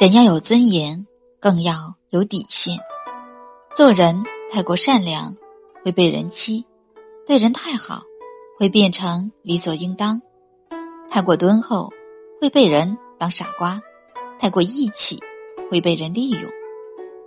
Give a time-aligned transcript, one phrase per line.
[0.00, 1.04] 人要有尊严，
[1.40, 2.78] 更要有底线。
[3.74, 5.36] 做人太过善良，
[5.84, 6.64] 会被人欺；
[7.26, 8.00] 对人太好，
[8.56, 10.20] 会变成理所应当；
[11.10, 11.92] 太过敦厚，
[12.40, 13.80] 会被人当傻瓜；
[14.38, 15.18] 太过义气，
[15.68, 16.42] 会被人利用。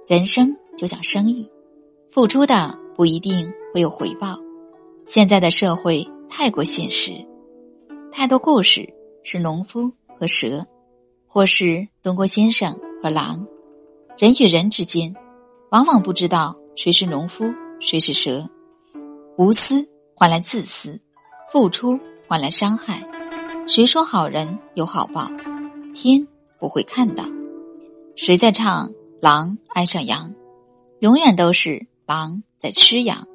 [0.07, 1.51] 人生就像生意，
[2.07, 4.37] 付出的不一定会有回报。
[5.05, 7.11] 现在的社会太过现实，
[8.13, 8.87] 太多故事
[9.25, 10.65] 是农夫和蛇。
[11.33, 13.47] 或是东郭先生和狼，
[14.17, 15.15] 人与人之间，
[15.69, 18.45] 往往不知道谁是农夫，谁是蛇。
[19.37, 20.99] 无私换来自私，
[21.49, 23.01] 付出换来伤害。
[23.65, 25.31] 谁说好人有好报？
[25.93, 26.27] 天
[26.59, 27.23] 不会看到。
[28.17, 30.33] 谁在唱狼爱上羊？
[30.99, 33.25] 永远都是狼在吃羊。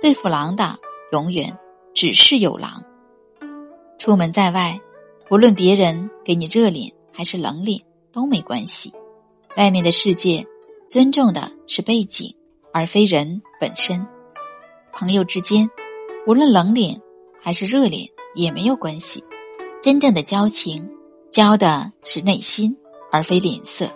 [0.00, 0.78] 对付狼的，
[1.10, 1.58] 永远
[1.94, 2.84] 只是有狼。
[3.98, 4.80] 出门在外，
[5.28, 6.92] 不论别人给你热脸。
[7.16, 7.80] 还是冷脸
[8.12, 8.92] 都没关系，
[9.56, 10.44] 外面的世界
[10.88, 12.34] 尊重的是背景，
[12.72, 14.04] 而非人本身。
[14.92, 15.70] 朋友之间，
[16.26, 17.00] 无论冷脸
[17.40, 19.22] 还是热脸也没有关系。
[19.80, 20.90] 真正的交情，
[21.30, 22.76] 交的是内心，
[23.12, 23.88] 而非脸色。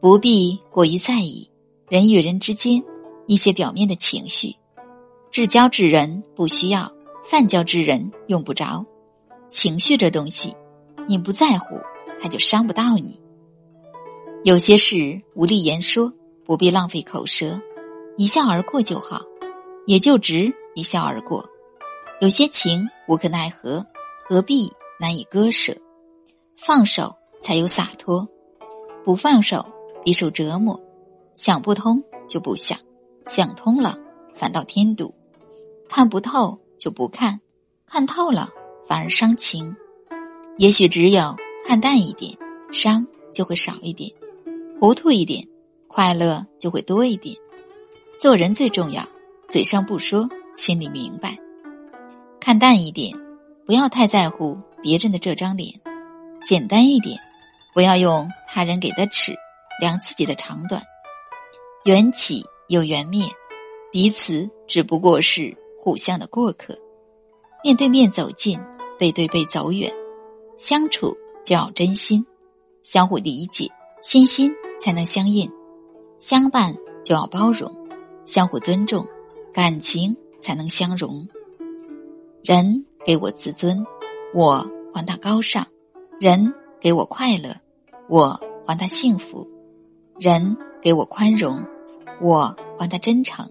[0.00, 1.50] 不必过于在意
[1.88, 2.82] 人与人之间
[3.26, 4.54] 一些表面的情绪。
[5.30, 6.90] 至交之人不需要，
[7.24, 8.84] 泛交之人用不着。
[9.48, 10.54] 情绪这东西，
[11.06, 11.80] 你不在乎。
[12.22, 13.20] 他就伤不到你。
[14.44, 16.12] 有些事无力言说，
[16.44, 17.60] 不必浪费口舌，
[18.16, 19.20] 一笑而过就好，
[19.86, 21.48] 也就值一笑而过。
[22.20, 23.84] 有些情无可奈何，
[24.22, 25.74] 何必难以割舍？
[26.56, 28.26] 放手才有洒脱，
[29.04, 29.66] 不放手
[30.04, 30.78] 必受折磨。
[31.34, 32.78] 想不通就不想，
[33.24, 33.96] 想通了
[34.34, 35.14] 反倒添堵。
[35.88, 37.40] 看不透就不看，
[37.86, 38.50] 看透了
[38.86, 39.74] 反而伤情。
[40.58, 41.34] 也许只有。
[41.70, 42.36] 看淡一点，
[42.72, 44.10] 伤就会少一点；
[44.80, 45.46] 糊涂一点，
[45.86, 47.36] 快乐就会多一点。
[48.18, 49.06] 做人最重要，
[49.48, 51.38] 嘴上不说，心里明白。
[52.40, 53.16] 看淡一点，
[53.66, 55.70] 不要太在乎别人的这张脸；
[56.44, 57.16] 简单一点，
[57.72, 59.32] 不要用他人给的尺
[59.80, 60.82] 量自己的长短。
[61.84, 63.28] 缘起有缘灭，
[63.92, 66.76] 彼此只不过是互相的过客。
[67.62, 68.60] 面对面走近，
[68.98, 69.88] 背对背走远，
[70.58, 71.16] 相处。
[71.50, 72.24] 就要真心，
[72.84, 73.68] 相互理解，
[74.02, 75.50] 心心才能相印；
[76.20, 76.72] 相伴
[77.02, 77.68] 就要包容，
[78.24, 79.04] 相互尊重，
[79.52, 81.26] 感情才能相融。
[82.44, 83.84] 人给我自尊，
[84.32, 85.64] 我还他高尚；
[86.20, 87.52] 人给我快乐，
[88.08, 89.44] 我还他幸福；
[90.20, 91.60] 人给我宽容，
[92.20, 93.44] 我还他真诚；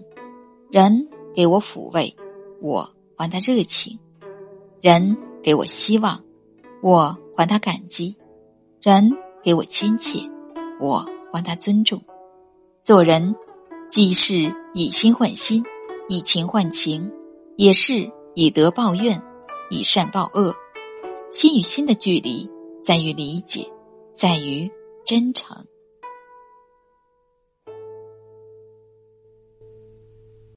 [0.70, 2.16] 人给我抚慰，
[2.62, 3.94] 我还他热情；
[4.80, 6.18] 人给我希望，
[6.80, 7.14] 我。
[7.40, 8.14] 还他感激，
[8.82, 10.18] 人给我亲切，
[10.78, 11.02] 我
[11.32, 11.98] 还他尊重。
[12.82, 13.34] 做人，
[13.88, 15.64] 既是以心换心，
[16.10, 17.10] 以情换情，
[17.56, 19.18] 也是以德报怨，
[19.70, 20.54] 以善报恶。
[21.30, 22.46] 心与心的距离，
[22.84, 23.66] 在于理解，
[24.12, 24.70] 在于
[25.06, 25.64] 真诚。